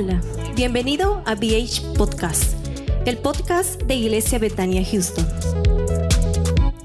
[0.00, 0.22] Hola,
[0.54, 2.54] bienvenido a BH Podcast,
[3.04, 5.26] el podcast de Iglesia Betania Houston.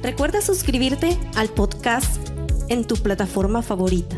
[0.02, 2.28] Recuerda suscribirte al podcast
[2.70, 4.18] en tu plataforma favorita.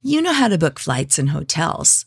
[0.00, 2.06] You know how to book flights and hotels.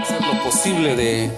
[0.00, 1.30] Hacer lo posible de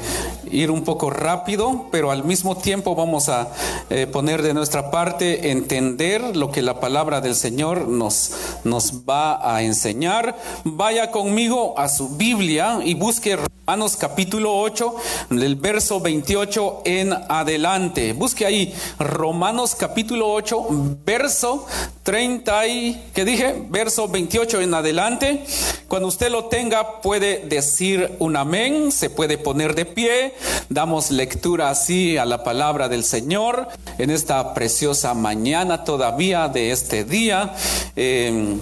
[0.50, 3.48] ir un poco rápido, pero al mismo tiempo vamos a
[3.90, 8.32] eh, poner de nuestra parte entender lo que la palabra del Señor nos,
[8.64, 10.36] nos va a enseñar.
[10.64, 14.94] Vaya conmigo a su Biblia y busque Romanos capítulo 8,
[15.30, 18.12] del verso 28 en adelante.
[18.12, 20.66] Busque ahí Romanos capítulo 8,
[21.06, 21.66] verso
[22.02, 23.64] 30 y, ¿qué dije?
[23.70, 25.46] Verso 28 en adelante.
[25.88, 30.34] Cuando usted lo tenga puede decir un amén, se puede poner de pie.
[30.68, 37.04] Damos lectura así a la palabra del Señor en esta preciosa mañana todavía de este
[37.04, 37.54] día.
[37.96, 38.58] Eh,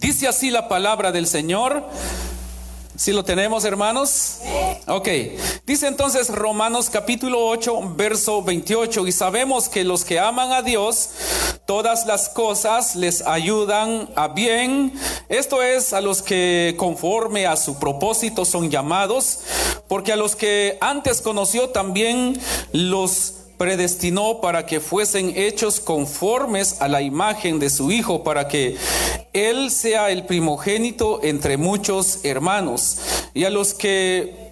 [0.00, 1.86] dice así la palabra del Señor.
[2.98, 4.38] Si lo tenemos, hermanos?
[4.88, 5.08] Ok.
[5.64, 11.10] Dice entonces Romanos capítulo 8, verso 28, y sabemos que los que aman a Dios,
[11.64, 14.92] todas las cosas les ayudan a bien.
[15.28, 19.42] Esto es a los que conforme a su propósito son llamados,
[19.86, 22.36] porque a los que antes conoció también
[22.72, 28.76] los predestinó para que fuesen hechos conformes a la imagen de su Hijo, para que
[29.32, 32.98] Él sea el primogénito entre muchos hermanos.
[33.34, 34.48] Y a los que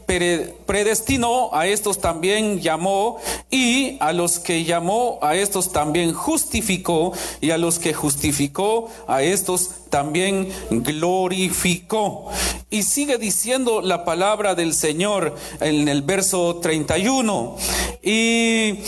[0.66, 3.18] predestinó, a estos también llamó,
[3.50, 9.22] y a los que llamó, a estos también justificó, y a los que justificó, a
[9.22, 12.30] estos también glorificó.
[12.68, 17.56] Y sigue diciendo la palabra del Señor en el verso 31.
[18.02, 18.80] ¿Y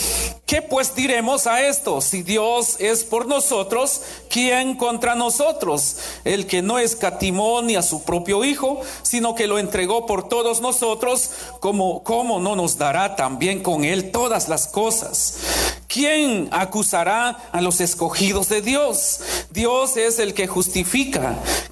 [0.46, 2.00] qué pues diremos a esto?
[2.00, 5.96] Si Dios es por nosotros, ¿quién contra nosotros?
[6.24, 10.60] El que no escatimó ni a su propio Hijo, sino que lo entregó por todos
[10.60, 15.38] nosotros, como cómo no nos dará también con él todas las cosas?
[15.86, 19.20] ¿Quién acusará a los escogidos de Dios?
[19.50, 20.87] Dios es el que justifica.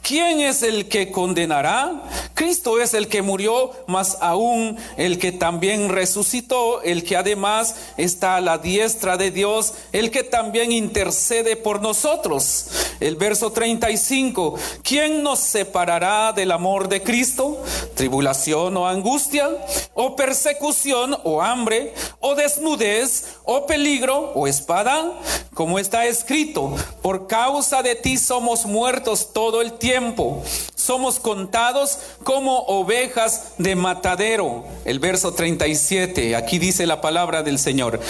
[0.03, 2.03] ¿Quién es el que condenará?
[2.37, 8.37] Cristo es el que murió, más aún el que también resucitó, el que además está
[8.37, 12.69] a la diestra de Dios, el que también intercede por nosotros.
[13.01, 14.55] El verso 35,
[14.85, 17.61] ¿quién nos separará del amor de Cristo?
[17.97, 19.49] ¿Tribulación o angustia?
[19.95, 21.93] ¿O persecución o hambre?
[22.21, 23.39] ¿O desnudez?
[23.45, 23.97] ¿O peligro?
[24.35, 25.13] o espada,
[25.55, 30.43] como está escrito, por causa de ti somos muertos todo el tiempo,
[30.75, 34.65] somos contados como ovejas de matadero.
[34.85, 38.01] El verso 37, aquí dice la palabra del Señor.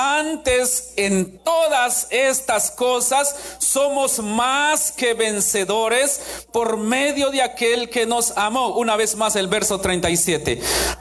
[0.00, 8.30] Antes en todas estas cosas somos más que vencedores por medio de aquel que nos
[8.36, 8.76] amó.
[8.76, 10.60] Una vez más el verso 37.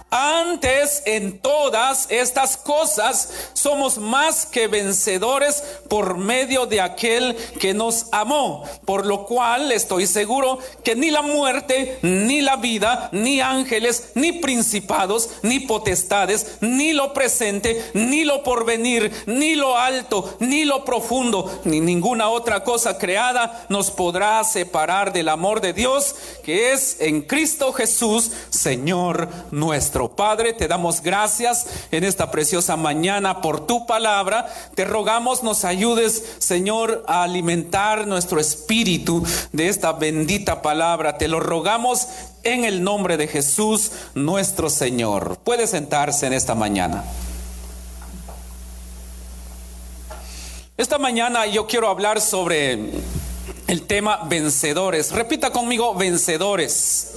[0.10, 8.08] Antes en todas estas cosas somos más que vencedores por medio de aquel que nos
[8.12, 8.64] amó.
[8.84, 14.32] Por lo cual estoy seguro que ni la muerte, ni la vida, ni ángeles, ni
[14.32, 18.87] principados, ni potestades, ni lo presente, ni lo porvenir
[19.26, 25.30] ni lo alto, ni lo profundo, ni ninguna otra cosa creada nos podrá separar del
[25.30, 30.16] amor de Dios que es en Cristo Jesús, Señor nuestro.
[30.16, 34.48] Padre, te damos gracias en esta preciosa mañana por tu palabra.
[34.76, 41.18] Te rogamos nos ayudes, Señor, a alimentar nuestro espíritu de esta bendita palabra.
[41.18, 42.08] Te lo rogamos
[42.44, 45.38] en el nombre de Jesús, nuestro Señor.
[45.44, 47.04] Puede sentarse en esta mañana.
[50.78, 52.92] Esta mañana yo quiero hablar sobre
[53.66, 55.12] el tema vencedores.
[55.12, 57.14] Repita conmigo, vencedores.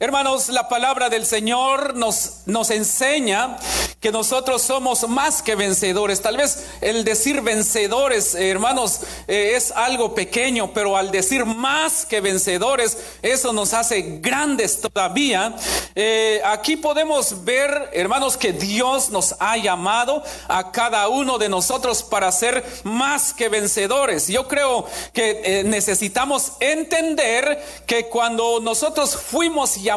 [0.00, 3.56] Hermanos, la palabra del Señor nos, nos enseña
[3.98, 6.22] que nosotros somos más que vencedores.
[6.22, 12.20] Tal vez el decir vencedores, hermanos, eh, es algo pequeño, pero al decir más que
[12.20, 15.56] vencedores, eso nos hace grandes todavía.
[15.96, 22.04] Eh, aquí podemos ver, hermanos, que Dios nos ha llamado a cada uno de nosotros
[22.04, 24.28] para ser más que vencedores.
[24.28, 29.87] Yo creo que eh, necesitamos entender que cuando nosotros fuimos llamados,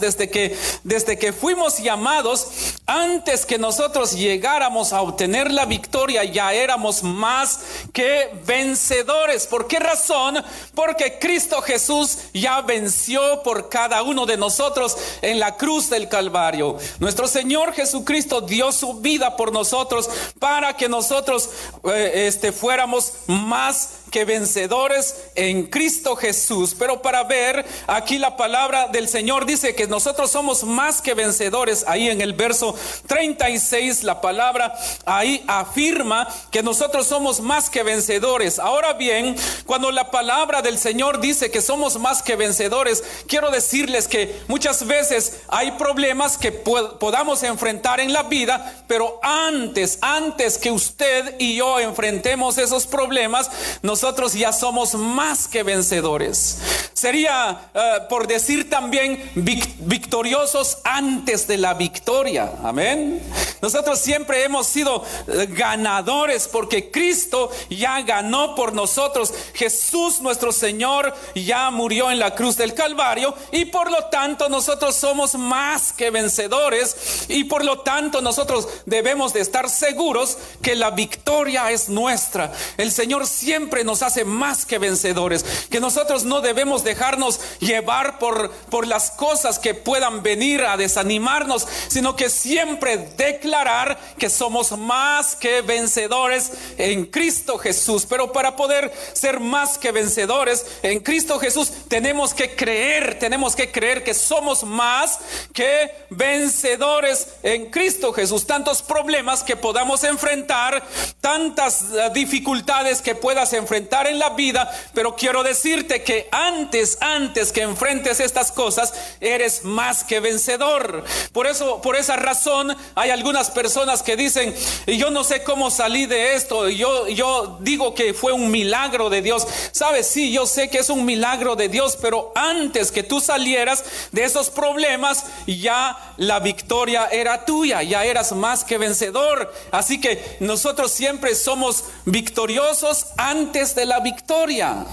[0.00, 2.46] desde que, desde que fuimos llamados,
[2.86, 7.60] antes que nosotros llegáramos a obtener la victoria, ya éramos más
[7.92, 9.46] que vencedores.
[9.46, 10.42] ¿Por qué razón?
[10.74, 16.76] Porque Cristo Jesús ya venció por cada uno de nosotros en la cruz del Calvario.
[17.00, 20.08] Nuestro Señor Jesucristo dio su vida por nosotros
[20.38, 21.50] para que nosotros
[21.84, 26.76] eh, este, fuéramos más que vencedores en Cristo Jesús.
[26.78, 31.84] Pero para ver, aquí la palabra del Señor dice que nosotros somos más que vencedores.
[31.88, 32.76] Ahí en el verso
[33.06, 34.74] 36 la palabra
[35.06, 38.58] ahí afirma que nosotros somos más que vencedores.
[38.58, 39.34] Ahora bien,
[39.66, 44.86] cuando la palabra del Señor dice que somos más que vencedores, quiero decirles que muchas
[44.86, 51.56] veces hay problemas que podamos enfrentar en la vida, pero antes, antes que usted y
[51.56, 53.50] yo enfrentemos esos problemas,
[53.80, 56.58] nos nosotros ya somos más que vencedores.
[56.92, 62.52] Sería, eh, por decir también, victoriosos antes de la victoria.
[62.64, 63.22] Amén.
[63.60, 69.32] Nosotros siempre hemos sido eh, ganadores porque Cristo ya ganó por nosotros.
[69.54, 74.96] Jesús nuestro Señor ya murió en la cruz del Calvario y por lo tanto nosotros
[74.96, 80.90] somos más que vencedores y por lo tanto nosotros debemos de estar seguros que la
[80.90, 82.52] victoria es nuestra.
[82.76, 88.18] El Señor siempre nos nos hace más que vencedores, que nosotros no debemos dejarnos llevar
[88.18, 94.72] por, por las cosas que puedan venir a desanimarnos, sino que siempre declarar que somos
[94.78, 98.06] más que vencedores en Cristo Jesús.
[98.08, 103.70] Pero para poder ser más que vencedores en Cristo Jesús, tenemos que creer, tenemos que
[103.70, 105.18] creer que somos más
[105.52, 108.46] que vencedores en Cristo Jesús.
[108.46, 110.82] Tantos problemas que podamos enfrentar,
[111.20, 117.52] tantas eh, dificultades que puedas enfrentar en la vida, pero quiero decirte que antes, antes
[117.52, 121.04] que enfrentes estas cosas, eres más que vencedor.
[121.32, 124.54] Por eso, por esa razón, hay algunas personas que dicen,
[124.86, 129.22] yo no sé cómo salí de esto, yo, yo digo que fue un milagro de
[129.22, 129.46] Dios.
[129.72, 133.84] Sabes, sí, yo sé que es un milagro de Dios, pero antes que tú salieras
[134.12, 139.52] de esos problemas, ya la victoria era tuya, ya eras más que vencedor.
[139.70, 144.84] Así que nosotros siempre somos victoriosos antes de la victoria.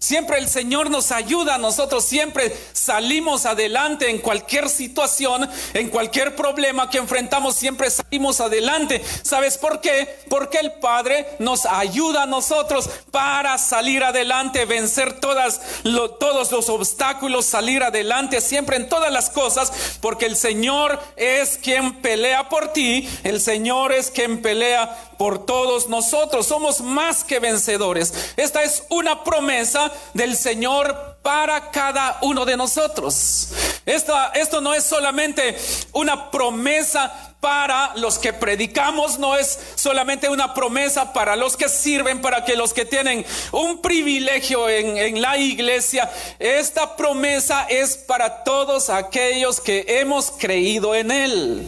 [0.00, 6.88] Siempre el Señor nos ayuda, nosotros siempre salimos adelante en cualquier situación, en cualquier problema
[6.88, 9.02] que enfrentamos, siempre salimos adelante.
[9.22, 10.20] ¿Sabes por qué?
[10.28, 17.82] Porque el Padre nos ayuda a nosotros para salir adelante, vencer todos los obstáculos, salir
[17.82, 23.40] adelante siempre en todas las cosas, porque el Señor es quien pelea por ti, el
[23.40, 26.46] Señor es quien pelea por todos nosotros.
[26.46, 28.14] Somos más que vencedores.
[28.36, 33.48] Esta es una promesa del Señor para cada uno de nosotros.
[33.84, 35.56] Esto, no es solamente
[35.92, 42.20] una promesa para los que predicamos, no es solamente una promesa para los que sirven,
[42.20, 46.10] para que los que tienen un privilegio en, en, la iglesia.
[46.38, 51.66] Esta promesa es para todos aquellos que hemos creído en Él.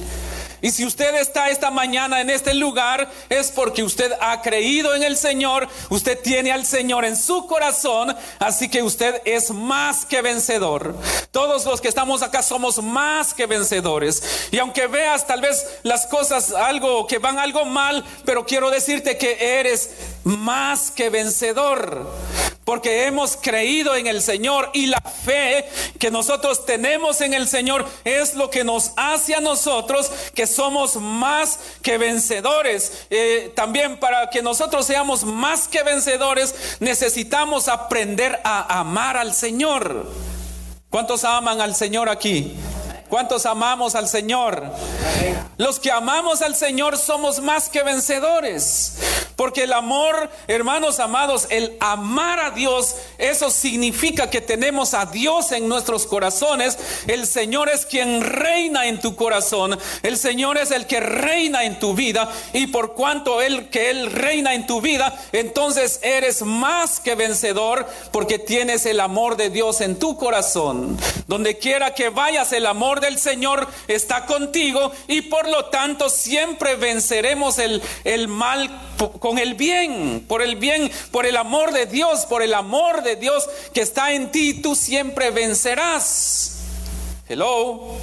[0.62, 5.02] Y si usted está esta mañana en este lugar, es porque usted ha creído en
[5.02, 10.23] el Señor, usted tiene al Señor en su corazón, así que usted es más que
[10.23, 10.95] vencedor.
[11.31, 14.49] Todos los que estamos acá somos más que vencedores.
[14.50, 19.17] Y aunque veas tal vez las cosas algo que van algo mal, pero quiero decirte
[19.17, 19.90] que eres
[20.25, 22.09] más que vencedor.
[22.64, 27.85] porque hemos creído en el Señor y la fe que nosotros tenemos en el Señor
[28.05, 33.07] es lo que nos hace a nosotros que somos más que vencedores.
[33.11, 40.07] Eh, también para que nosotros seamos más que vencedores necesitamos aprender a amar al Señor.
[40.90, 42.57] ¿Cuántos aman al Señor aquí?
[43.09, 44.62] ¿Cuántos amamos al Señor?
[45.57, 48.95] Los que amamos al Señor somos más que vencedores.
[49.40, 55.52] Porque el amor, hermanos amados, el amar a Dios, eso significa que tenemos a Dios
[55.52, 56.76] en nuestros corazones.
[57.06, 59.78] El Señor es quien reina en tu corazón.
[60.02, 62.30] El Señor es el que reina en tu vida.
[62.52, 67.88] Y por cuanto Él, que Él reina en tu vida, entonces eres más que vencedor
[68.12, 70.99] porque tienes el amor de Dios en tu corazón.
[71.28, 76.75] Donde quiera que vayas, el amor del Señor está contigo y por lo tanto siempre
[76.75, 78.68] venceremos el, el mal
[79.18, 83.16] con el bien, por el bien, por el amor de Dios, por el amor de
[83.16, 86.56] Dios que está en ti, tú siempre vencerás.
[87.28, 87.96] Hello.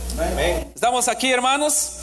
[0.74, 1.98] ¿Estamos aquí, hermanos?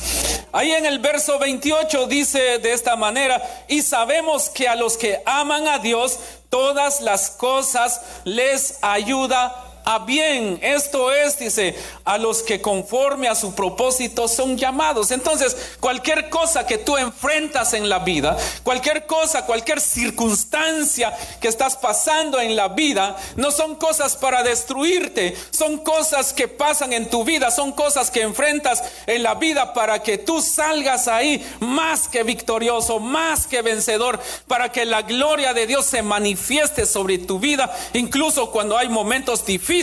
[0.52, 5.22] Ahí en el verso 28 dice de esta manera, y sabemos que a los que
[5.24, 6.18] aman a Dios,
[6.50, 10.58] todas las cosas les ayuda a bien.
[10.62, 15.10] Esto es, dice, a los que conforme a su propósito son llamados.
[15.10, 21.76] Entonces, cualquier cosa que tú enfrentas en la vida, cualquier cosa, cualquier circunstancia que estás
[21.76, 27.24] pasando en la vida, no son cosas para destruirte, son cosas que pasan en tu
[27.24, 32.22] vida, son cosas que enfrentas en la vida para que tú salgas ahí más que
[32.22, 37.74] victorioso, más que vencedor, para que la gloria de Dios se manifieste sobre tu vida,
[37.92, 39.73] incluso cuando hay momentos difíciles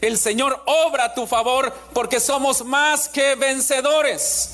[0.00, 4.50] el Señor obra a tu favor porque somos más que vencedores.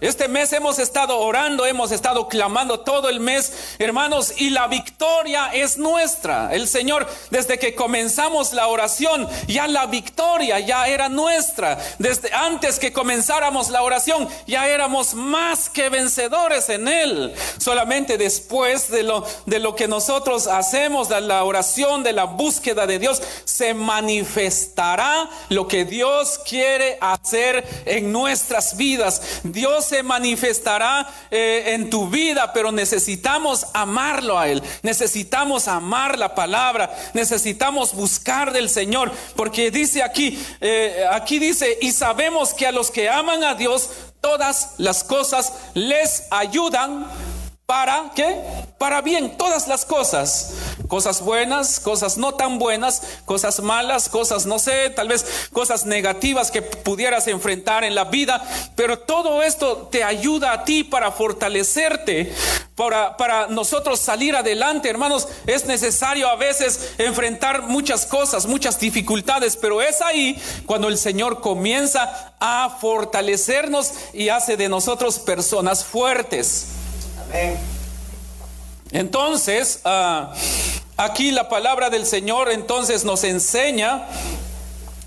[0.00, 5.48] Este mes hemos estado orando, hemos estado clamando todo el mes, hermanos, y la victoria
[5.54, 6.50] es nuestra.
[6.52, 11.78] El Señor, desde que comenzamos la oración, ya la victoria ya era nuestra.
[11.98, 17.34] Desde antes que comenzáramos la oración, ya éramos más que vencedores en Él.
[17.56, 22.86] Solamente después de lo, de lo que nosotros hacemos, de la oración, de la búsqueda
[22.86, 29.40] de Dios, se manifestará lo que Dios quiere hacer en nuestras vidas.
[29.42, 34.62] Dios se manifestará eh, en tu vida, pero necesitamos amarlo a Él.
[34.82, 36.94] Necesitamos amar la palabra.
[37.14, 39.12] Necesitamos buscar del Señor.
[39.34, 43.90] Porque dice aquí, eh, aquí dice, y sabemos que a los que aman a Dios,
[44.20, 47.06] todas las cosas les ayudan
[47.66, 48.42] para qué?
[48.78, 50.54] Para bien, todas las cosas.
[50.86, 56.52] Cosas buenas, cosas no tan buenas, cosas malas, cosas no sé, tal vez cosas negativas
[56.52, 58.40] que pudieras enfrentar en la vida,
[58.76, 62.32] pero todo esto te ayuda a ti para fortalecerte,
[62.76, 65.26] para, para nosotros salir adelante, hermanos.
[65.48, 71.40] Es necesario a veces enfrentar muchas cosas, muchas dificultades, pero es ahí cuando el Señor
[71.40, 76.75] comienza a fortalecernos y hace de nosotros personas fuertes.
[78.90, 80.32] Entonces, ah,
[80.96, 84.06] aquí la palabra del Señor entonces nos enseña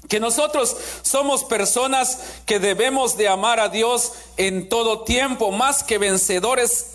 [0.08, 6.00] que nosotros somos personas que debemos de amar a Dios en todo tiempo, más que
[6.00, 6.88] vencedores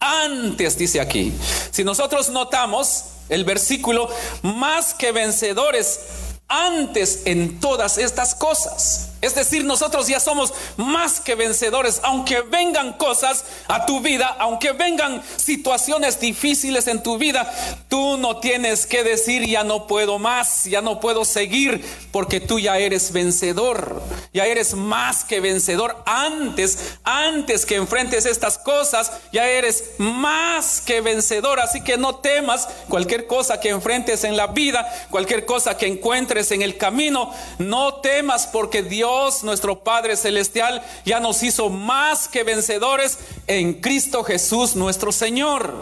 [0.00, 1.32] antes, dice aquí.
[1.70, 4.08] Si nosotros notamos el versículo,
[4.42, 6.00] más que vencedores
[6.48, 9.11] antes en todas estas cosas.
[9.22, 14.72] Es decir, nosotros ya somos más que vencedores, aunque vengan cosas a tu vida, aunque
[14.72, 17.48] vengan situaciones difíciles en tu vida,
[17.88, 22.58] tú no tienes que decir ya no puedo más, ya no puedo seguir, porque tú
[22.58, 24.02] ya eres vencedor,
[24.34, 26.02] ya eres más que vencedor.
[26.04, 31.60] Antes, antes que enfrentes estas cosas, ya eres más que vencedor.
[31.60, 36.50] Así que no temas cualquier cosa que enfrentes en la vida, cualquier cosa que encuentres
[36.50, 39.11] en el camino, no temas porque Dios
[39.42, 45.74] nuestro Padre Celestial, ya nos hizo más que vencedores en Cristo Jesús nuestro Señor.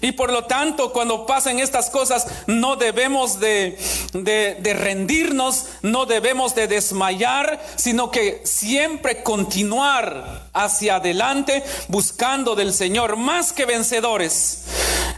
[0.00, 3.78] Y por lo tanto, cuando pasen estas cosas, no debemos de,
[4.12, 13.16] de, rendirnos, no debemos de desmayar, sino que siempre continuar hacia adelante buscando del Señor
[13.16, 14.64] más que vencedores.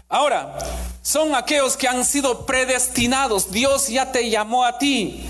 [0.09, 0.59] Ahora,
[1.03, 3.51] son aquellos que han sido predestinados.
[3.51, 5.27] Dios ya te llamó a ti.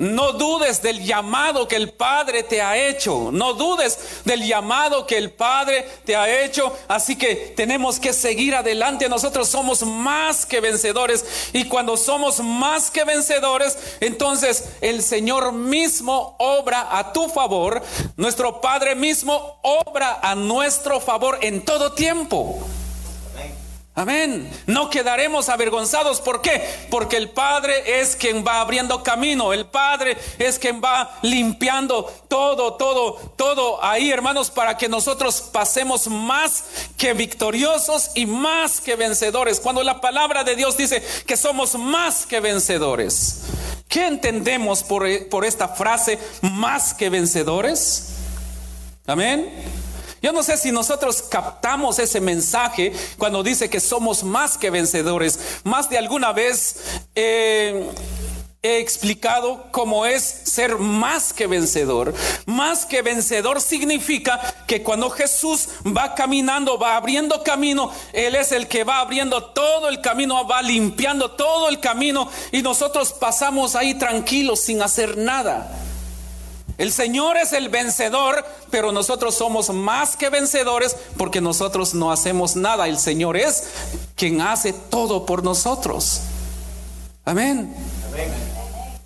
[0.00, 3.28] No dudes del llamado que el Padre te ha hecho.
[3.30, 6.74] No dudes del llamado que el Padre te ha hecho.
[6.88, 9.10] Así que tenemos que seguir adelante.
[9.10, 11.50] Nosotros somos más que vencedores.
[11.52, 17.82] Y cuando somos más que vencedores, entonces el Señor mismo obra a tu favor.
[18.16, 22.58] Nuestro Padre mismo obra a nuestro favor en todo tiempo.
[24.00, 24.50] Amén.
[24.66, 26.22] No quedaremos avergonzados.
[26.22, 26.64] ¿Por qué?
[26.88, 29.52] Porque el Padre es quien va abriendo camino.
[29.52, 36.08] El Padre es quien va limpiando todo, todo, todo ahí, hermanos, para que nosotros pasemos
[36.08, 36.64] más
[36.96, 39.60] que victoriosos y más que vencedores.
[39.60, 43.42] Cuando la palabra de Dios dice que somos más que vencedores.
[43.86, 48.14] ¿Qué entendemos por, por esta frase más que vencedores?
[49.06, 49.50] Amén.
[50.22, 55.38] Yo no sé si nosotros captamos ese mensaje cuando dice que somos más que vencedores.
[55.64, 56.76] Más de alguna vez
[57.14, 57.90] eh,
[58.62, 62.12] he explicado cómo es ser más que vencedor.
[62.44, 68.68] Más que vencedor significa que cuando Jesús va caminando, va abriendo camino, Él es el
[68.68, 73.94] que va abriendo todo el camino, va limpiando todo el camino y nosotros pasamos ahí
[73.94, 75.89] tranquilos sin hacer nada.
[76.80, 82.56] El Señor es el vencedor, pero nosotros somos más que vencedores porque nosotros no hacemos
[82.56, 82.88] nada.
[82.88, 83.64] El Señor es
[84.16, 86.22] quien hace todo por nosotros.
[87.26, 87.76] Amén.
[88.10, 88.49] Amén.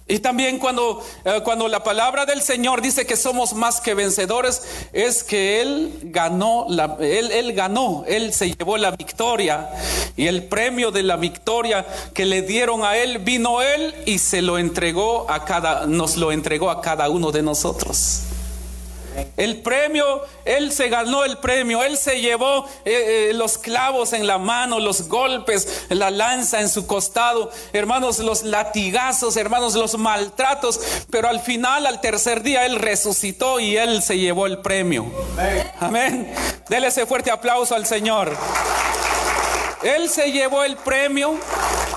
[0.06, 4.62] Y también cuando, eh, cuando la palabra del Señor dice que somos más que vencedores,
[4.92, 9.70] es que Él ganó, la, él, él ganó, Él se llevó la victoria.
[10.14, 14.42] Y el premio de la victoria que le dieron a Él, vino Él y se
[14.42, 18.24] lo entregó a cada, nos lo entregó a cada uno de nosotros.
[19.36, 24.26] El premio, él se ganó el premio, él se llevó eh, eh, los clavos en
[24.26, 30.80] la mano, los golpes, la lanza en su costado, hermanos, los latigazos, hermanos, los maltratos,
[31.10, 35.06] pero al final, al tercer día, él resucitó y él se llevó el premio.
[35.80, 36.32] Amén.
[36.68, 38.36] Dele ese fuerte aplauso al Señor.
[39.82, 41.38] Él se llevó el premio,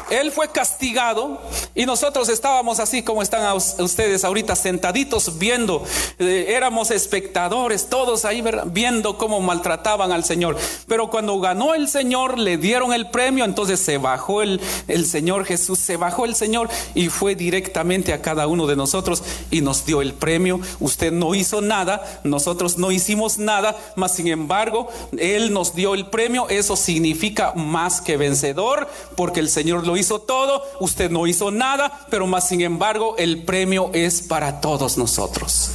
[0.10, 1.42] él fue castigado
[1.76, 5.84] y nosotros estábamos así como están ustedes ahorita sentaditos viendo,
[6.20, 10.58] eh, éramos espectadores todos ahí viendo cómo maltrataban al Señor.
[10.88, 15.46] Pero cuando ganó el Señor, le dieron el premio, entonces se bajó el, el Señor
[15.46, 19.86] Jesús, se bajó el Señor y fue directamente a cada uno de nosotros y nos
[19.86, 20.60] dio el premio.
[20.80, 26.08] Usted no hizo nada, nosotros no hicimos nada, mas sin embargo, Él nos dio el
[26.08, 31.52] premio, eso significa más que vencedor, porque el Señor lo hizo todo, usted no hizo
[31.52, 35.72] nada, pero más sin embargo el premio es para todos nosotros.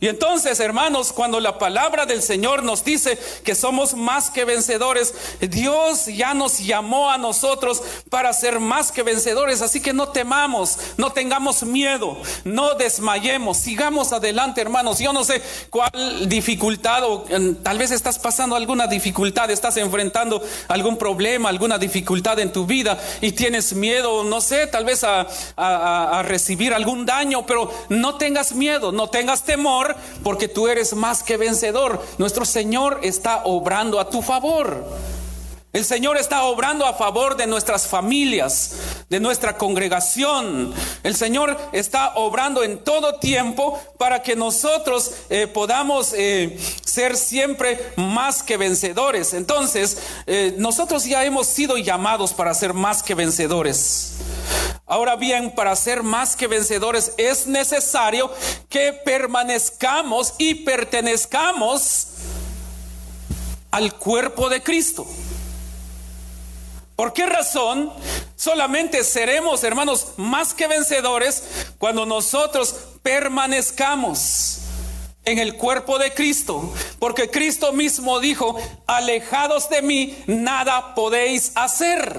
[0.00, 5.14] Y entonces, hermanos, cuando la palabra del Señor nos dice que somos más que vencedores,
[5.40, 9.62] Dios ya nos llamó a nosotros para ser más que vencedores.
[9.62, 14.98] Así que no temamos, no tengamos miedo, no desmayemos, sigamos adelante, hermanos.
[14.98, 17.24] Yo no sé cuál dificultad o
[17.62, 23.00] tal vez estás pasando alguna dificultad, estás enfrentando algún problema, alguna dificultad en tu vida
[23.20, 28.92] y tienes miedo, no sé, tal vez a, recibir algún daño, pero no tengas miedo,
[28.92, 32.02] no tengas temor porque tú eres más que vencedor.
[32.18, 34.84] Nuestro Señor está obrando a tu favor.
[35.72, 38.74] El Señor está obrando a favor de nuestras familias,
[39.08, 40.74] de nuestra congregación.
[41.02, 47.94] El Señor está obrando en todo tiempo para que nosotros eh, podamos eh, ser siempre
[47.96, 49.32] más que vencedores.
[49.32, 54.16] Entonces, eh, nosotros ya hemos sido llamados para ser más que vencedores.
[54.84, 58.30] Ahora bien, para ser más que vencedores es necesario
[58.68, 62.08] que permanezcamos y pertenezcamos
[63.70, 65.06] al cuerpo de Cristo.
[66.96, 67.92] ¿Por qué razón
[68.36, 71.42] solamente seremos, hermanos, más que vencedores
[71.78, 74.58] cuando nosotros permanezcamos?
[75.24, 82.18] en el cuerpo de Cristo, porque Cristo mismo dijo, alejados de mí, nada podéis hacer.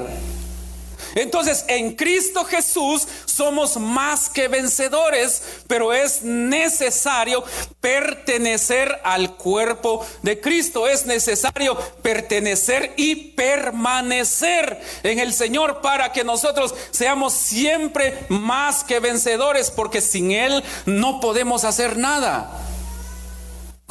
[1.15, 7.43] Entonces, en Cristo Jesús somos más que vencedores, pero es necesario
[7.81, 10.87] pertenecer al cuerpo de Cristo.
[10.87, 18.99] Es necesario pertenecer y permanecer en el Señor para que nosotros seamos siempre más que
[18.99, 22.72] vencedores, porque sin Él no podemos hacer nada.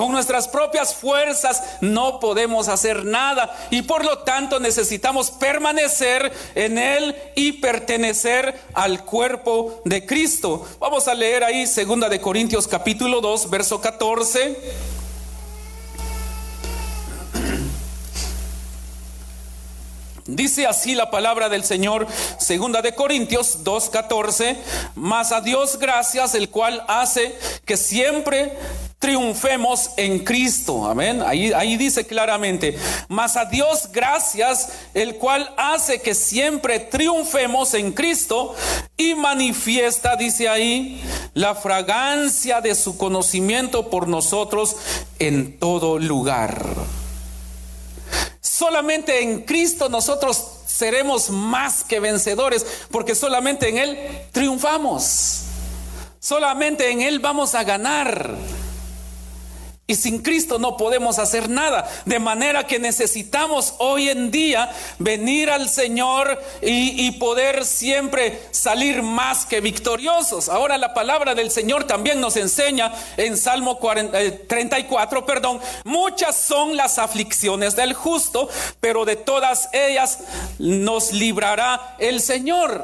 [0.03, 6.77] Con nuestras propias fuerzas no podemos hacer nada y por lo tanto necesitamos permanecer en
[6.77, 10.67] Él y pertenecer al cuerpo de Cristo.
[10.81, 14.57] Vamos a leer ahí segunda de Corintios capítulo 2, verso 14.
[20.27, 24.57] Dice así la palabra del Señor, segunda de Corintios 2:14,
[24.97, 28.59] mas a Dios gracias, el cual hace que siempre
[29.03, 30.87] triunfemos en Cristo.
[30.87, 31.23] Amén.
[31.27, 38.55] Ahí, dice claramente, mas a Dios gracias, el cual hace que siempre triunfemos en Cristo
[38.97, 41.03] y manifiesta, dice ahí,
[41.35, 44.77] la fragancia de su conocimiento por nosotros
[45.19, 46.65] en todo lugar.
[48.41, 53.99] Solamente en Cristo nosotros seremos más que vencedores, porque solamente en Él
[54.31, 55.41] triunfamos.
[56.21, 58.37] Solamente en Él vamos a ganar.
[59.93, 61.87] Y sin Cristo no podemos hacer nada.
[62.07, 69.45] De manera que necesitamos hoy en día venir al Señor y, poder siempre salir más
[69.45, 70.49] que victoriosos.
[70.49, 76.75] Ahora la palabra del Señor también nos enseña en Salmo 34, eh, perdón, muchas son
[76.75, 78.49] las aflicciones del justo,
[78.81, 80.21] pero de todas ellas
[80.59, 82.83] nos librará el Señor.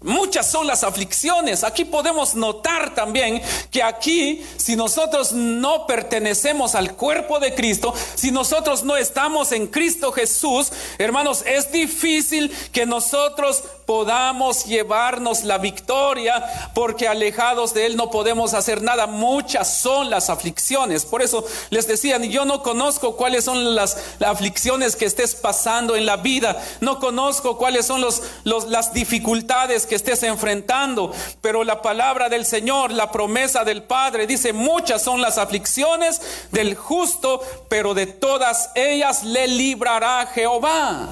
[0.00, 1.64] Muchas son las aflicciones.
[1.64, 8.30] Aquí podemos notar también que aquí, si nosotros no pertenecemos al cuerpo de Cristo, si
[8.30, 16.44] nosotros no estamos en Cristo Jesús, hermanos, es difícil que nosotros podamos llevarnos la victoria,
[16.74, 19.06] porque alejados de Él no podemos hacer nada.
[19.06, 21.06] Muchas son las aflicciones.
[21.06, 26.04] Por eso les decían, yo no conozco cuáles son las, aflicciones que estés pasando en
[26.04, 28.04] la vida, no conozco cuáles son
[28.44, 34.52] las dificultades que estés enfrentando, pero la palabra del Señor, la promesa del Padre, dice,
[34.52, 36.20] muchas son las aflicciones
[36.52, 41.08] del justo, pero de todas ellas le librará Jehová.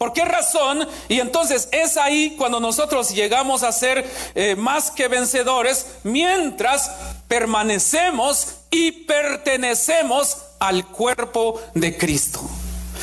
[0.00, 0.88] ¿Por qué razón?
[1.08, 6.90] Y entonces es ahí cuando nosotros llegamos a ser eh, más que vencedores mientras
[7.28, 12.40] permanecemos y pertenecemos al cuerpo de Cristo.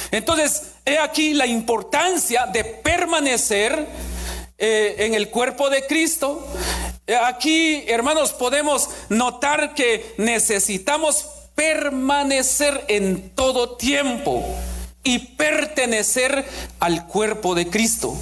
[0.10, 3.88] Entonces, he aquí la importancia de permanecer
[4.58, 6.46] eh, en el cuerpo de Cristo.
[7.24, 14.44] Aquí, hermanos, podemos notar que necesitamos permanecer en todo tiempo
[15.04, 16.46] y pertenecer
[16.80, 18.16] al cuerpo de Cristo.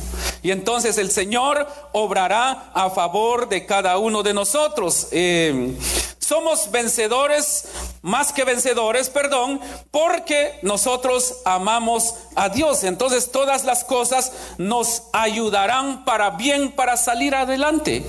[0.43, 5.07] Y entonces el Señor obrará a favor de cada uno de nosotros.
[5.11, 5.75] Eh,
[6.25, 7.65] somos vencedores,
[8.01, 9.59] más que vencedores, perdón,
[9.91, 12.83] porque nosotros amamos a Dios.
[12.83, 18.03] Entonces todas las cosas nos ayudarán para bien, para salir adelante.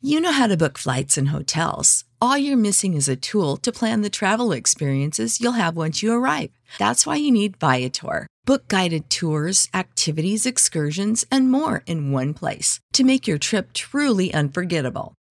[0.00, 2.04] You know how to book flights and hotels.
[2.20, 6.12] All you're missing is a tool to plan the travel experiences you'll have once you
[6.12, 6.50] arrive.
[6.78, 8.26] That's why you need Viator.
[8.44, 14.32] Book guided tours, activities, excursions, and more in one place to make your trip truly
[14.34, 15.14] unforgettable.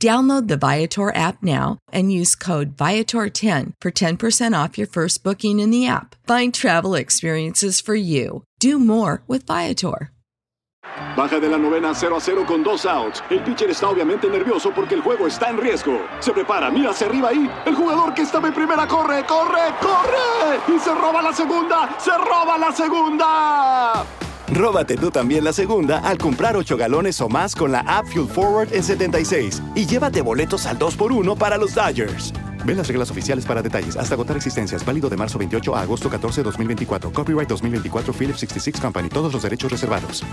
[0.00, 5.58] Download the Viator app now and use code Viator10 for 10% off your first booking
[5.58, 6.16] in the app.
[6.26, 8.44] Find travel experiences for you.
[8.58, 10.10] Do more with Viator.
[11.16, 13.22] Baja de la novena 0 a 0 con dos outs.
[13.30, 16.06] El pitcher está obviamente nervioso porque el juego está en riesgo.
[16.20, 17.50] Se prepara, mira hacia arriba ahí.
[17.64, 20.60] El jugador que estaba en primera corre, corre, corre.
[20.68, 24.25] Y se roba la segunda, se roba la segunda.
[24.52, 28.28] Róbate tú también la segunda al comprar 8 galones o más con la app Fuel
[28.28, 32.32] Forward en 76 y llévate boletos al 2x1 para los Dodgers.
[32.64, 33.96] Ve las reglas oficiales para detalles.
[33.96, 34.84] Hasta agotar existencias.
[34.84, 37.12] Válido de marzo 28 a agosto 14, 2024.
[37.12, 39.08] Copyright 2024 Philips 66 Company.
[39.08, 40.24] Todos los derechos reservados.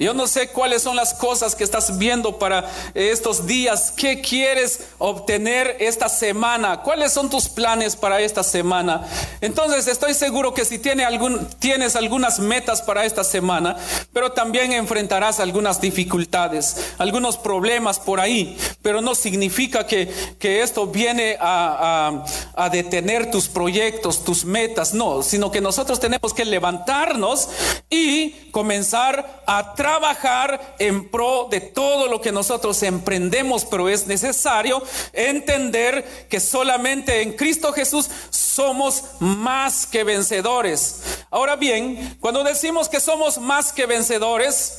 [0.00, 3.92] Yo no sé cuáles son las cosas que estás viendo para estos días.
[3.94, 6.80] ¿Qué quieres obtener esta semana?
[6.80, 9.06] ¿Cuáles son tus planes para esta semana?
[9.42, 13.76] Entonces estoy seguro que si tienes algunas metas para esta semana,
[14.14, 18.56] pero también enfrentarás algunas dificultades, algunos problemas por ahí.
[18.80, 22.24] Pero no significa que, que esto viene a,
[22.56, 24.94] a, a detener tus proyectos, tus metas.
[24.94, 27.50] No, sino que nosotros tenemos que levantarnos
[27.90, 34.06] y comenzar a trabajar trabajar en pro de todo lo que nosotros emprendemos, pero es
[34.06, 34.80] necesario
[35.12, 41.00] entender que solamente en Cristo Jesús somos más que vencedores.
[41.28, 44.78] Ahora bien, cuando decimos que somos más que vencedores,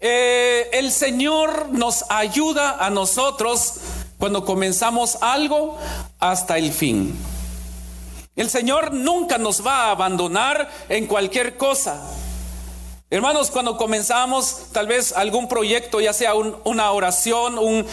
[0.00, 3.74] eh, el Señor nos ayuda a nosotros
[4.18, 5.78] cuando comenzamos algo
[6.18, 7.16] hasta el fin.
[8.34, 12.02] El Señor nunca nos va a abandonar en cualquier cosa.
[13.12, 17.84] Hermanos, cuando comenzamos tal vez algún proyecto, ya sea una oración, eh,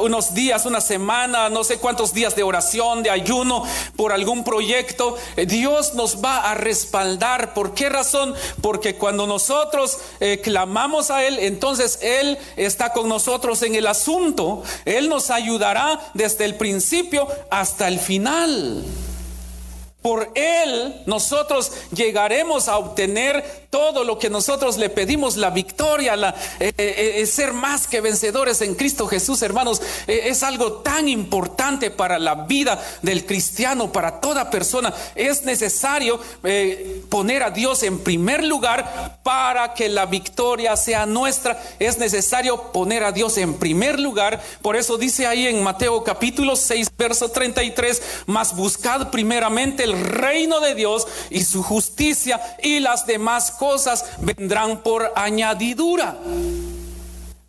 [0.00, 3.64] unos días, una semana, no sé cuántos días de oración, de ayuno
[3.96, 7.54] por algún proyecto, eh, Dios nos va a respaldar.
[7.54, 8.36] ¿Por qué razón?
[8.60, 14.62] Porque cuando nosotros eh, clamamos a Él, entonces Él está con nosotros en el asunto.
[14.84, 18.84] Él nos ayudará desde el principio hasta el final.
[20.02, 26.14] Por Él nosotros llegaremos a obtener todo lo que nosotros le pedimos, la victoria,
[26.60, 31.90] eh, eh, eh, ser más que vencedores en Cristo Jesús, hermanos, es algo tan importante
[31.90, 34.92] para la vida del cristiano, para toda persona.
[35.14, 36.20] Es necesario
[37.08, 41.62] poner a Dios en primer lugar para que la victoria sea nuestra.
[41.78, 44.42] Es necesario poner a Dios en primer lugar.
[44.60, 50.74] Por eso dice ahí en Mateo capítulo 6, verso 33, más buscad primeramente reino de
[50.74, 56.16] Dios y su justicia y las demás cosas vendrán por añadidura.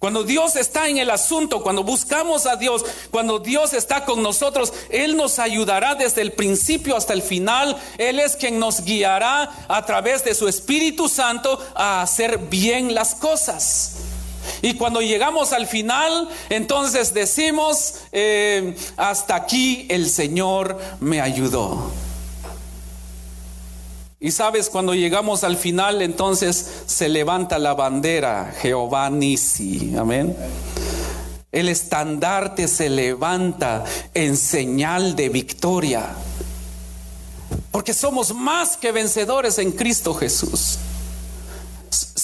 [0.04, 4.74] Cuando Dios está en el asunto, cuando buscamos a Dios, cuando Dios está con nosotros,
[4.90, 7.78] Él nos ayudará desde el principio hasta el final.
[7.98, 13.16] Él es quien nos guiará a través de su Espíritu Santo a hacer bien las
[13.16, 13.94] cosas.
[14.62, 21.92] Y cuando llegamos al final, entonces decimos, eh, hasta aquí el Señor me ayudó.
[24.24, 30.34] Y sabes, cuando llegamos al final, entonces se levanta la bandera, Jehová Nisi, amén.
[31.52, 33.84] El estandarte se levanta
[34.14, 36.06] en señal de victoria.
[37.70, 40.78] Porque somos más que vencedores en Cristo Jesús.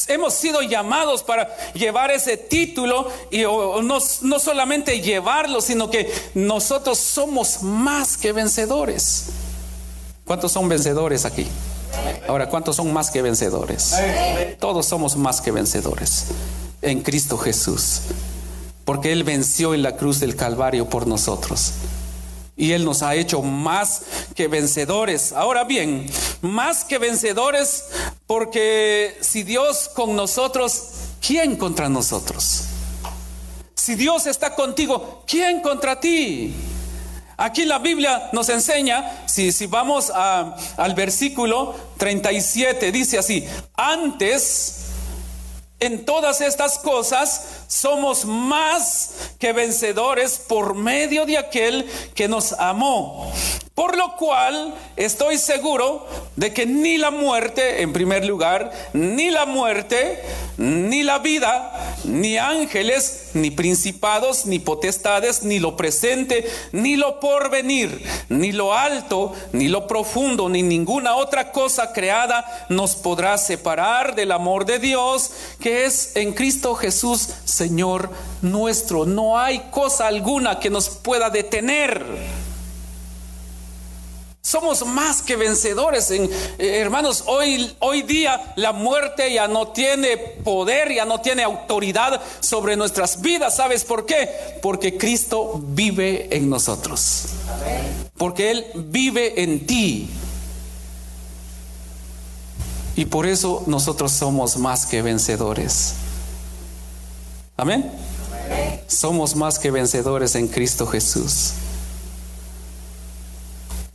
[0.08, 6.98] Hemos sido llamados para llevar ese título y no, no solamente llevarlo, sino que nosotros
[6.98, 9.26] somos más que vencedores.
[10.24, 11.46] ¿Cuántos son vencedores aquí?
[12.28, 13.96] Ahora, ¿cuántos son más que vencedores?
[14.60, 16.26] Todos somos más que vencedores
[16.82, 18.02] en Cristo Jesús.
[18.86, 21.74] Porque Él venció en la cruz del Calvario por nosotros.
[22.56, 24.02] Y Él nos ha hecho más
[24.36, 25.32] que vencedores.
[25.32, 26.10] Ahora bien,
[26.42, 27.86] más que vencedores
[28.28, 30.90] porque si Dios con nosotros,
[31.26, 32.66] ¿quién contra nosotros?
[33.76, 36.54] Si Dios está contigo, ¿quién contra ti?
[37.42, 43.48] Aquí la Biblia nos enseña, si, si vamos al versículo 37, dice así,
[43.78, 44.88] antes
[45.80, 53.32] en todas estas cosas somos más que vencedores por medio de aquel que nos amó.
[53.80, 59.46] Por lo cual estoy seguro de que ni la muerte, en primer lugar, ni la
[59.46, 60.22] muerte,
[60.58, 68.04] ni la vida, ni ángeles, ni principados, ni potestades, ni lo presente, ni lo porvenir,
[68.28, 74.34] ni lo alto, ni lo profundo, ni ninguna otra cosa creada nos podrá separar del
[74.34, 78.10] amor de Dios que es en Cristo Jesús, Señor
[78.42, 79.06] nuestro.
[79.06, 82.49] No hay cosa alguna que nos pueda detener
[84.50, 86.10] somos más que vencedores.
[86.10, 91.44] En, eh, hermanos, hoy, hoy día la muerte ya no tiene poder, ya no tiene
[91.44, 93.56] autoridad sobre nuestras vidas.
[93.56, 94.28] ¿Sabes por qué?
[94.64, 97.26] Porque Cristo vive en nosotros.
[98.18, 100.10] Porque Él vive en ti.
[102.96, 105.94] Y por eso nosotros somos más que vencedores.
[107.56, 107.92] Amén.
[108.88, 111.54] Somos más que vencedores en Cristo Jesús.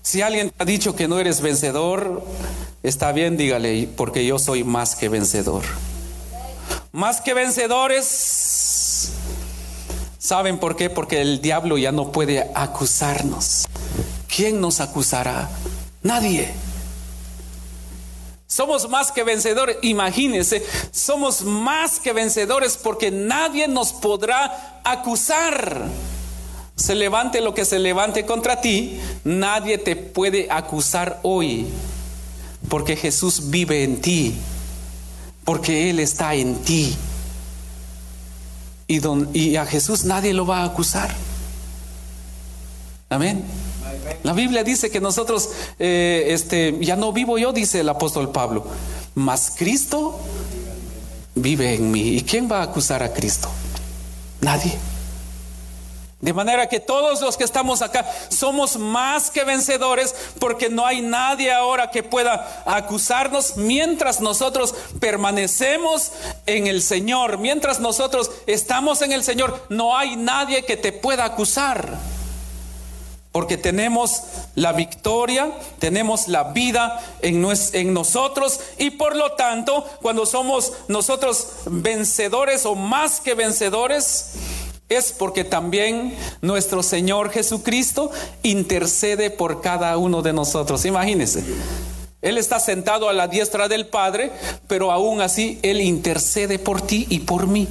[0.04, 2.22] Si alguien te ha dicho que no eres vencedor,
[2.82, 5.64] está bien, dígale, porque yo soy más que vencedor.
[6.92, 9.12] Más que vencedores.
[10.18, 10.90] ¿Saben por qué?
[10.90, 13.64] Porque el diablo ya no puede acusarnos.
[14.28, 15.48] ¿Quién nos acusará?
[16.02, 16.52] Nadie.
[18.46, 20.62] Somos más que vencedores, imagínense,
[20.92, 25.88] somos más que vencedores porque nadie nos podrá acusar
[26.76, 31.66] se levante lo que se levante contra ti, nadie te puede acusar hoy,
[32.68, 34.34] porque Jesús vive en ti,
[35.44, 36.96] porque Él está en ti.
[38.86, 39.00] Y,
[39.38, 41.14] y a Jesús nadie lo va a acusar.
[43.08, 43.44] Amén.
[44.22, 48.66] La Biblia dice que nosotros, eh, este, ya no vivo yo, dice el apóstol Pablo,
[49.14, 50.18] mas Cristo
[51.34, 52.16] vive en mí.
[52.16, 53.48] ¿Y quién va a acusar a Cristo?
[54.40, 54.72] Nadie.
[56.24, 61.02] De manera que todos los que estamos acá somos más que vencedores porque no hay
[61.02, 66.12] nadie ahora que pueda acusarnos mientras nosotros permanecemos
[66.46, 71.26] en el Señor, mientras nosotros estamos en el Señor, no hay nadie que te pueda
[71.26, 71.98] acusar.
[73.30, 74.22] Porque tenemos
[74.54, 81.48] la victoria, tenemos la vida en, en nosotros y por lo tanto cuando somos nosotros
[81.66, 84.30] vencedores o más que vencedores,
[84.94, 88.10] es porque también nuestro Señor Jesucristo
[88.42, 90.84] intercede por cada uno de nosotros.
[90.84, 91.44] Imagínense.
[92.24, 94.32] Él está sentado a la diestra del Padre,
[94.66, 97.68] pero aún así Él intercede por ti y por mí.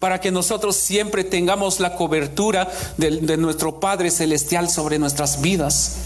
[0.00, 5.98] Para que nosotros siempre tengamos la cobertura de, nuestro Padre Celestial sobre nuestras vidas.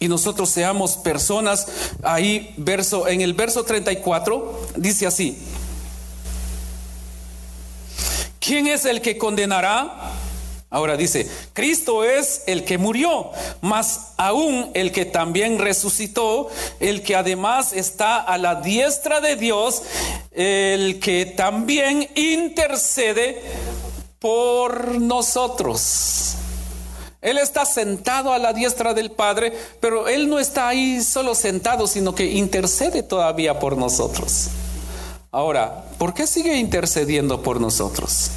[0.00, 1.68] y nosotros seamos personas
[2.02, 5.38] ahí verso en el verso 34 dice así
[8.44, 10.14] ¿Quién es el que condenará?
[10.68, 16.48] Ahora dice, Cristo es el que murió, más aún el que también resucitó,
[16.80, 19.82] el que además está a la diestra de Dios,
[20.32, 23.40] el que también intercede
[24.18, 26.34] por nosotros.
[27.20, 31.86] Él está sentado a la diestra del Padre, pero Él no está ahí solo sentado,
[31.86, 34.48] sino que intercede todavía por nosotros.
[35.34, 38.32] Ahora, ¿por qué sigue intercediendo por nosotros?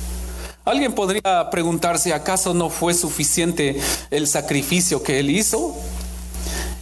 [0.63, 3.77] Alguien podría preguntarse, ¿acaso no fue suficiente
[4.11, 5.75] el sacrificio que Él hizo?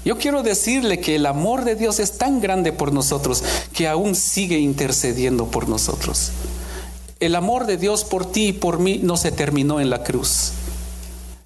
[0.06, 4.14] Yo quiero decirle que el amor de Dios es tan grande por nosotros que aún
[4.14, 6.32] sigue intercediendo por nosotros.
[7.20, 10.52] El amor de Dios por ti y por mí no se terminó en la cruz.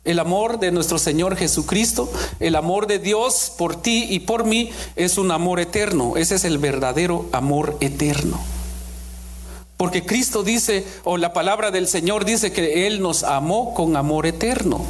[0.04, 4.72] El amor de nuestro Señor Jesucristo, el amor de Dios por ti y por mí
[4.98, 6.18] es un amor eterno.
[6.18, 8.57] Ese es el verdadero amor eterno.
[9.78, 14.26] Porque Cristo dice, o la palabra del Señor dice que Él nos amó con amor
[14.26, 14.84] eterno.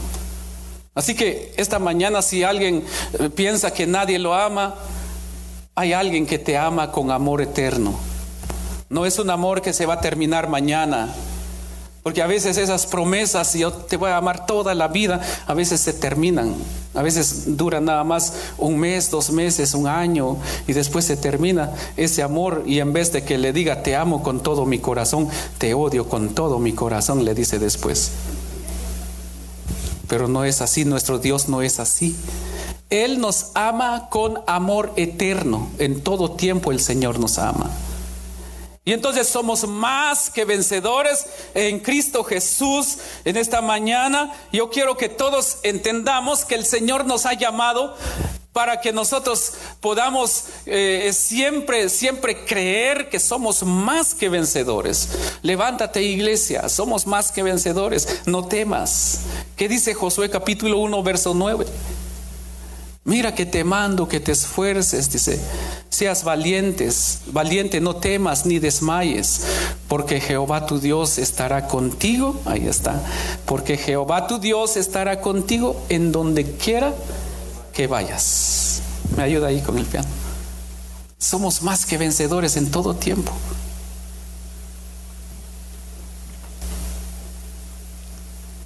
[0.96, 2.84] Así que esta mañana si alguien
[3.20, 4.76] eh, piensa que nadie lo ama,
[5.76, 7.94] hay alguien que te ama con amor eterno.
[8.90, 11.14] No es un amor que se va a terminar mañana.
[12.08, 15.82] Porque a veces esas promesas, yo te voy a amar toda la vida, a veces
[15.82, 16.56] se terminan.
[16.94, 21.74] A veces duran nada más un mes, dos meses, un año, y después se termina
[21.98, 22.64] ese amor.
[22.66, 26.08] Y en vez de que le diga, te amo con todo mi corazón, te odio
[26.08, 28.12] con todo mi corazón, le dice después.
[30.08, 32.16] Pero no es así, nuestro Dios no es así.
[32.90, 35.68] Él nos ama con amor eterno.
[35.78, 37.70] En todo tiempo el Señor nos ama.
[38.88, 43.00] Y entonces somos más que vencedores en Cristo Jesús.
[43.26, 47.98] En esta mañana yo quiero que todos entendamos que el Señor nos ha llamado
[48.54, 55.10] para que nosotros podamos eh, siempre, siempre creer que somos más que vencedores.
[55.42, 59.20] Levántate iglesia, somos más que vencedores, no temas.
[59.58, 61.66] ¿Qué dice Josué capítulo 1, verso 9?
[63.08, 65.40] Mira que te mando que te esfuerces, dice,
[65.98, 69.42] seas valientes, valiente, no temas ni desmayes,
[69.88, 73.04] porque Jehová tu Dios estará contigo, ahí está,
[73.48, 76.94] porque Jehová tu Dios estará contigo en donde quiera
[77.74, 78.84] que vayas.
[79.16, 80.08] Me ayuda ahí con el piano.
[81.18, 83.32] Somos más que vencedores en todo tiempo.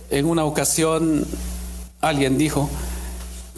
[0.09, 1.25] En una ocasión
[2.01, 2.69] alguien dijo,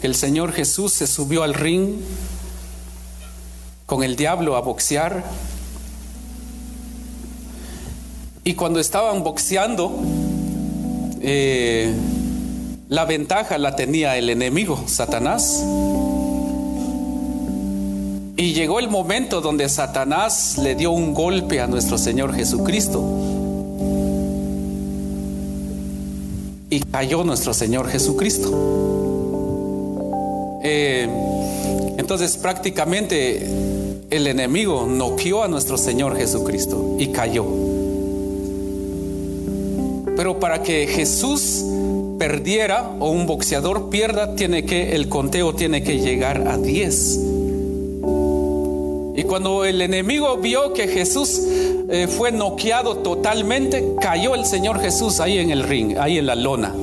[0.00, 1.96] el Señor Jesús se subió al ring
[3.86, 5.24] con el diablo a boxear.
[8.44, 9.92] Y cuando estaban boxeando,
[11.20, 11.92] eh,
[12.88, 15.62] la ventaja la tenía el enemigo, Satanás.
[18.36, 23.02] Y llegó el momento donde Satanás le dio un golpe a nuestro Señor Jesucristo.
[26.68, 28.50] Y cayó nuestro Señor Jesucristo.
[30.62, 31.08] Eh,
[31.96, 33.73] entonces prácticamente
[34.10, 37.46] el enemigo noqueó a nuestro Señor Jesucristo y cayó.
[40.16, 41.64] Pero para que Jesús
[42.18, 47.20] perdiera o un boxeador pierda, tiene que el conteo tiene que llegar a 10.
[49.16, 51.40] Y cuando el enemigo vio que Jesús
[51.88, 56.34] eh, fue noqueado totalmente, cayó el Señor Jesús ahí en el ring, ahí en la
[56.34, 56.74] lona.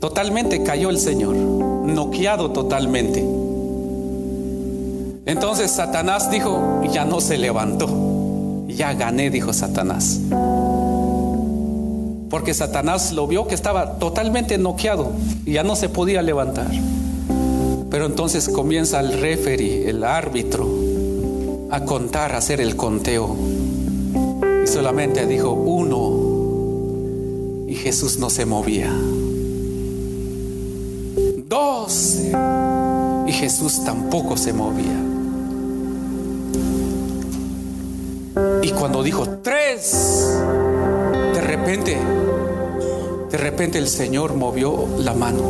[0.00, 3.37] Totalmente cayó el Señor noqueado totalmente.
[5.28, 8.64] Entonces Satanás dijo, ya no se levantó.
[8.66, 10.20] Ya gané, dijo Satanás.
[12.30, 15.12] Porque Satanás lo vio que estaba totalmente noqueado
[15.44, 16.70] y ya no se podía levantar.
[17.90, 20.66] Pero entonces comienza el referee, el árbitro,
[21.70, 23.36] a contar, a hacer el conteo.
[24.64, 26.26] Y solamente dijo uno.
[27.68, 28.90] Y Jesús no se movía.
[33.26, 35.07] Y Jesús tampoco se movía.
[38.68, 40.36] Y cuando dijo tres,
[41.32, 41.96] de repente,
[43.30, 45.40] de repente el Señor movió la mano.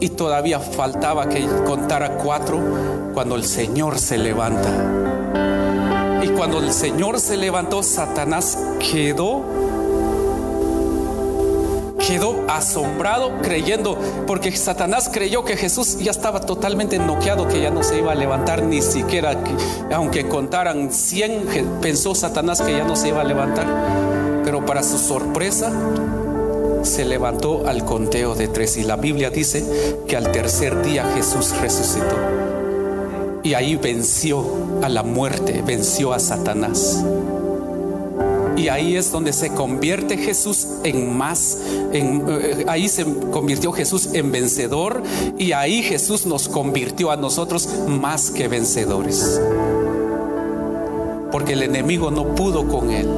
[0.00, 2.58] Y todavía faltaba que contara cuatro
[3.12, 4.70] cuando el Señor se levanta.
[6.22, 9.59] Y cuando el Señor se levantó, Satanás quedó
[12.10, 13.96] quedó asombrado creyendo,
[14.26, 18.16] porque Satanás creyó que Jesús ya estaba totalmente noqueado, que ya no se iba a
[18.16, 19.40] levantar ni siquiera,
[19.94, 24.42] aunque contaran 100, pensó Satanás que ya no se iba a levantar.
[24.44, 25.70] Pero para su sorpresa,
[26.82, 29.64] se levantó al conteo de tres y la Biblia dice
[30.08, 32.16] que al tercer día Jesús resucitó.
[33.44, 34.44] Y ahí venció
[34.82, 37.04] a la muerte, venció a Satanás.
[38.60, 41.56] Y ahí es donde se convierte Jesús en más,
[41.94, 45.02] eh, ahí se convirtió Jesús en vencedor
[45.38, 49.40] y ahí Jesús nos convirtió a nosotros más que vencedores.
[51.32, 53.08] Porque el enemigo no pudo con él.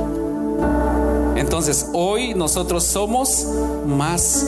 [1.35, 3.49] Entonces hoy nosotros somos
[3.85, 4.47] más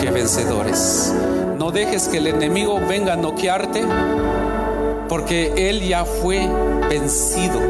[0.00, 1.12] que vencedores.
[1.58, 3.82] No dejes que el enemigo venga a noquearte
[5.08, 6.48] porque él ya fue
[6.88, 7.60] vencido.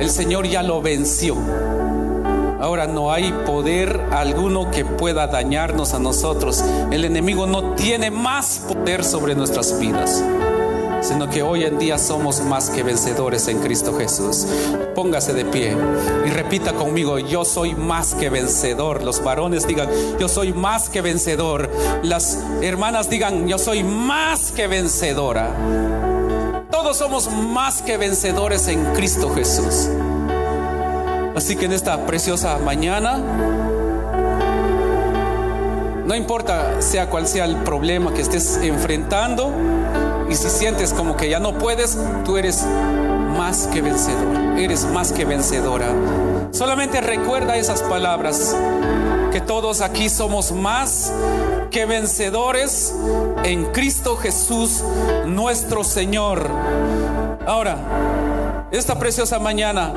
[0.00, 1.36] El Señor ya lo venció.
[2.60, 6.64] Ahora no hay poder alguno que pueda dañarnos a nosotros.
[6.90, 10.22] El enemigo no tiene más poder sobre nuestras vidas
[11.06, 14.46] sino que hoy en día somos más que vencedores en Cristo Jesús.
[14.94, 15.76] Póngase de pie
[16.26, 19.04] y repita conmigo, yo soy más que vencedor.
[19.04, 19.88] Los varones digan,
[20.18, 21.70] yo soy más que vencedor.
[22.02, 25.54] Las hermanas digan, yo soy más que vencedora.
[26.70, 29.88] Todos somos más que vencedores en Cristo Jesús.
[31.36, 33.18] Así que en esta preciosa mañana,
[36.06, 39.52] no importa sea cual sea el problema que estés enfrentando,
[40.30, 42.64] y si sientes como que ya no puedes, tú eres
[43.36, 45.88] más que vencedor, eres más que vencedora.
[46.52, 48.56] Solamente recuerda esas palabras,
[49.30, 51.12] que todos aquí somos más
[51.70, 52.94] que vencedores
[53.44, 54.82] en Cristo Jesús,
[55.26, 56.48] nuestro Señor.
[57.46, 57.76] Ahora,
[58.70, 59.92] esta preciosa mañana,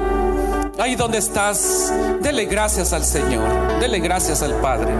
[0.79, 4.93] Ahí donde estás, dele gracias al Señor, dele gracias al Padre.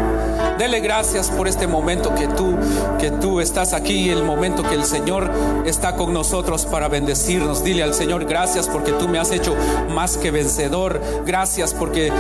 [0.60, 2.58] Dele gracias por este momento que tú
[3.00, 5.32] que tú estás aquí, el momento que el Señor
[5.66, 7.64] está con nosotros para bendecirnos.
[7.64, 9.56] Dile al Señor, gracias porque tú me has hecho
[9.90, 11.00] más que vencedor.
[11.26, 12.12] Gracias porque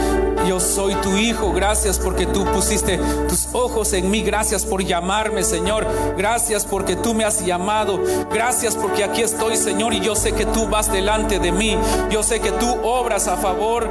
[0.47, 1.51] yo soy tu hijo.
[1.51, 4.21] Gracias porque tú pusiste tus ojos en mí.
[4.21, 5.85] Gracias por llamarme, Señor.
[6.17, 7.99] Gracias porque tú me has llamado.
[8.31, 11.77] Gracias porque aquí estoy, Señor, y yo sé que tú vas delante de mí.
[12.09, 13.89] Yo sé que tú obras a favor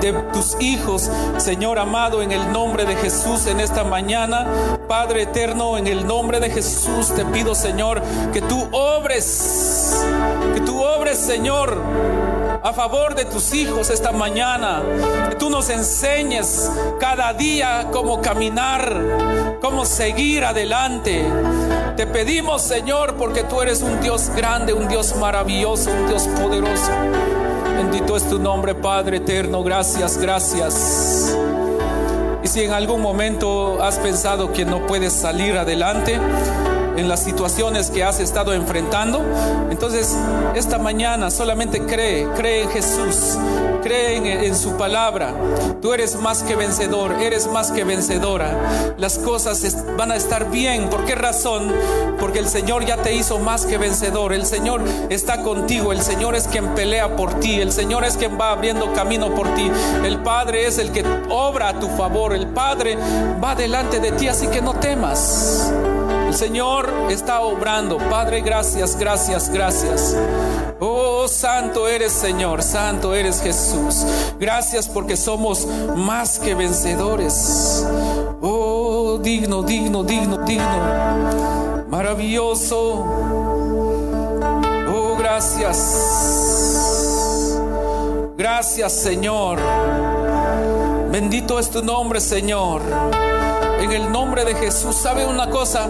[0.00, 4.46] de tus hijos, Señor amado, en el nombre de Jesús en esta mañana.
[4.86, 10.04] Padre eterno, en el nombre de Jesús te pido, Señor, que tú obres,
[10.54, 11.78] que tú obres, Señor
[12.62, 14.82] a favor de tus hijos esta mañana.
[15.30, 21.24] Que tú nos enseñes cada día cómo caminar, cómo seguir adelante.
[21.96, 26.92] Te pedimos, Señor, porque tú eres un Dios grande, un Dios maravilloso, un Dios poderoso.
[27.78, 29.62] Bendito es tu nombre, Padre eterno.
[29.62, 31.38] Gracias, gracias.
[32.42, 36.18] Y si en algún momento has pensado que no puedes salir adelante,
[36.98, 39.22] en las situaciones que has estado enfrentando.
[39.70, 40.16] Entonces,
[40.54, 43.38] esta mañana solamente cree, cree en Jesús,
[43.82, 45.34] cree en, su palabra.
[45.80, 48.94] Tú eres más que vencedor, eres más que vencedora.
[48.98, 50.90] Las cosas van a estar bien.
[50.90, 51.72] ¿Por qué razón?
[52.18, 54.32] Porque el Señor ya te hizo más que vencedor.
[54.32, 55.92] El Señor está contigo.
[55.92, 57.60] El Señor es quien pelea por ti.
[57.60, 59.70] El Señor es quien va abriendo camino por ti.
[60.04, 62.34] El Padre es el que obra a tu favor.
[62.34, 62.98] El Padre
[63.42, 65.72] va delante de ti, así que no temas.
[66.38, 67.98] Señor está obrando.
[67.98, 70.16] Padre, gracias, gracias, gracias.
[70.78, 74.06] Oh, santo eres Señor, santo eres Jesús.
[74.38, 75.66] Gracias porque somos
[75.96, 77.84] más que vencedores.
[78.40, 81.84] Oh, digno, digno, digno, digno.
[81.88, 83.04] Maravilloso.
[84.94, 85.76] Oh, gracias.
[88.36, 89.58] Gracias, Señor.
[91.10, 92.80] Bendito es tu nombre, Señor
[93.80, 94.96] en el nombre de Jesús.
[94.96, 95.88] ¿Sabe una cosa?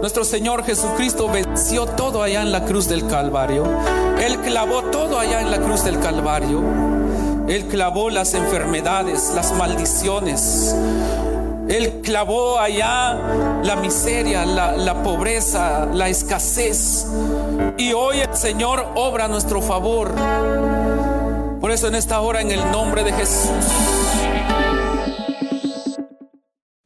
[0.00, 3.64] Nuestro Señor Jesucristo venció todo allá en la cruz del Calvario.
[4.20, 6.62] Él clavó todo allá en la cruz del Calvario.
[7.48, 10.74] Él clavó las enfermedades, las maldiciones.
[11.68, 13.18] Él clavó allá
[13.62, 17.06] la miseria, la, pobreza, la escasez.
[17.76, 20.12] Y hoy el Señor obra nuestro favor.
[21.60, 23.50] Por eso en esta hora, en el nombre de Jesús.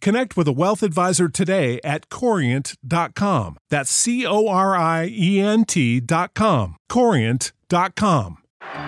[0.00, 3.58] connect with a wealth advisor today at corient.com.
[3.70, 6.76] That's C O R I E N T.com.
[6.88, 8.38] Corient.com.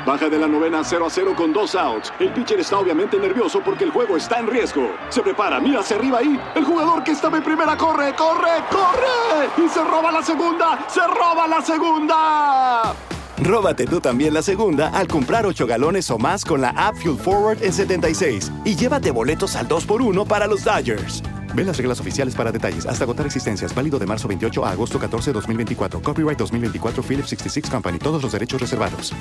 [0.07, 2.13] Baja de la novena 0 a 0 con dos outs.
[2.19, 4.91] El pitcher está obviamente nervioso porque el juego está en riesgo.
[5.09, 6.39] Se prepara, mira hacia arriba ahí.
[6.55, 9.65] El jugador que estaba en primera corre, corre, corre.
[9.65, 13.18] Y se roba la segunda, se roba la segunda.
[13.43, 17.19] Róbate tú también la segunda al comprar 8 galones o más con la app Fuel
[17.19, 21.23] Forward en 76 y llévate boletos al 2x1 para los Dodgers.
[21.55, 22.85] Ve las reglas oficiales para detalles.
[22.87, 23.75] Hasta agotar existencias.
[23.75, 26.03] Válido de marzo 28 a agosto 14, 2024.
[26.03, 27.99] Copyright 2024 Philips 66 Company.
[27.99, 29.15] Todos los derechos reservados.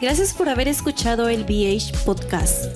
[0.00, 2.66] Gracias por haber escuchado el BH Podcast.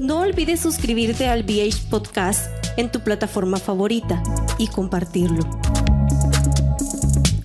[0.00, 4.22] No olvides suscribirte al BH Podcast en tu plataforma favorita
[4.56, 5.42] y compartirlo.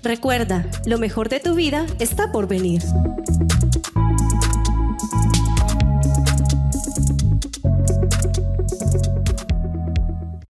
[0.01, 2.81] Recuerda, lo mejor de tu vida está por venir.